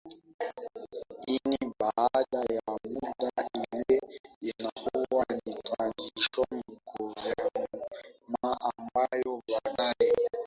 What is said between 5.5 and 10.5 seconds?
transition government ambayo baadaye